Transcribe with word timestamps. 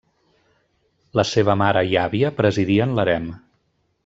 La 1.19 1.25
seva 1.33 1.57
mare 1.65 1.85
i 1.93 1.95
àvia 2.07 2.35
presidien 2.43 2.97
l'harem. 3.01 3.31